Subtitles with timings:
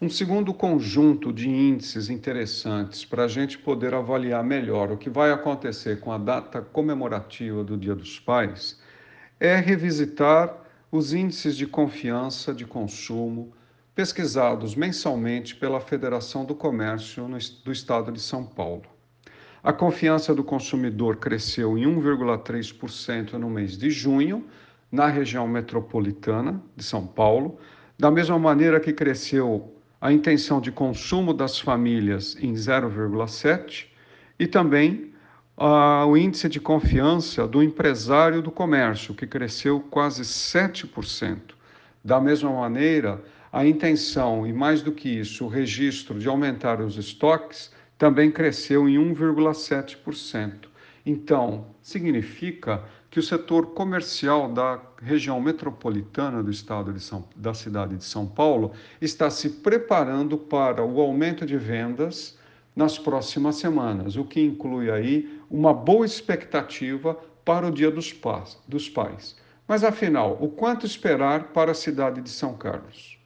[0.00, 5.32] Um segundo conjunto de índices interessantes para a gente poder avaliar melhor o que vai
[5.32, 8.80] acontecer com a data comemorativa do Dia dos Pais
[9.40, 10.56] é revisitar
[10.92, 13.52] os índices de confiança de consumo
[13.92, 17.28] pesquisados mensalmente pela Federação do Comércio
[17.64, 18.84] do Estado de São Paulo.
[19.64, 24.46] A confiança do consumidor cresceu em 1,3% no mês de junho,
[24.92, 27.58] na região metropolitana de São Paulo,
[27.98, 33.86] da mesma maneira que cresceu a intenção de consumo das famílias em 0,7%
[34.38, 35.12] e também
[35.56, 41.38] uh, o índice de confiança do empresário do comércio, que cresceu quase 7%.
[42.04, 43.20] Da mesma maneira,
[43.52, 48.88] a intenção, e mais do que isso, o registro de aumentar os estoques também cresceu
[48.88, 50.68] em 1,7%.
[51.10, 57.96] Então, significa que o setor comercial da região metropolitana do estado de São, da cidade
[57.96, 62.38] de São Paulo está se preparando para o aumento de vendas
[62.76, 68.58] nas próximas semanas, o que inclui aí uma boa expectativa para o Dia dos Pais.
[68.68, 69.34] Dos pais.
[69.66, 73.17] Mas afinal, o quanto esperar para a cidade de São Carlos?